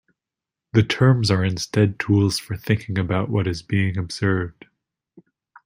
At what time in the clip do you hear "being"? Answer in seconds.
3.61-3.99